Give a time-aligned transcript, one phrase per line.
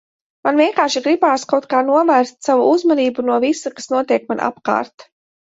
[0.47, 5.09] Man vienkārši gribās kaut kā novērst savu uzmanību no visa kas notiek man apkārt.